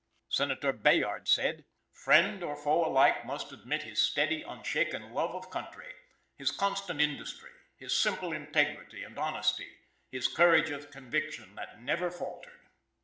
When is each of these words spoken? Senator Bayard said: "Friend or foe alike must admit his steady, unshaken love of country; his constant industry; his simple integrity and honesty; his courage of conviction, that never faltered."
Senator 0.29 0.73
Bayard 0.73 1.27
said: 1.27 1.63
"Friend 1.91 2.41
or 2.43 2.55
foe 2.55 2.87
alike 2.89 3.23
must 3.23 3.51
admit 3.51 3.83
his 3.83 4.01
steady, 4.01 4.41
unshaken 4.41 5.13
love 5.13 5.35
of 5.35 5.51
country; 5.51 5.93
his 6.35 6.49
constant 6.49 6.99
industry; 6.99 7.51
his 7.77 7.95
simple 7.95 8.33
integrity 8.33 9.03
and 9.03 9.19
honesty; 9.19 9.69
his 10.11 10.27
courage 10.27 10.71
of 10.71 10.89
conviction, 10.89 11.53
that 11.53 11.83
never 11.83 12.09
faltered." 12.09 12.61